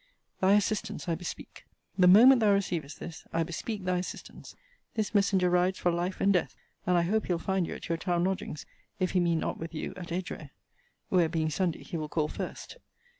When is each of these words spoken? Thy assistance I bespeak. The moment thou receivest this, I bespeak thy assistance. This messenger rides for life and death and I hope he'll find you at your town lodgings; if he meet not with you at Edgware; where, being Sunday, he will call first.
Thy 0.39 0.53
assistance 0.53 1.07
I 1.07 1.13
bespeak. 1.13 1.63
The 1.95 2.07
moment 2.07 2.39
thou 2.41 2.53
receivest 2.53 2.99
this, 2.99 3.23
I 3.31 3.43
bespeak 3.43 3.83
thy 3.83 3.99
assistance. 3.99 4.55
This 4.95 5.13
messenger 5.13 5.47
rides 5.47 5.77
for 5.77 5.91
life 5.91 6.19
and 6.19 6.33
death 6.33 6.55
and 6.87 6.97
I 6.97 7.03
hope 7.03 7.27
he'll 7.27 7.37
find 7.37 7.67
you 7.67 7.75
at 7.75 7.87
your 7.87 7.99
town 7.99 8.23
lodgings; 8.23 8.65
if 8.99 9.11
he 9.11 9.19
meet 9.19 9.35
not 9.35 9.59
with 9.59 9.75
you 9.75 9.93
at 9.97 10.11
Edgware; 10.11 10.49
where, 11.09 11.29
being 11.29 11.51
Sunday, 11.51 11.83
he 11.83 11.97
will 11.97 12.09
call 12.09 12.29
first. 12.29 12.77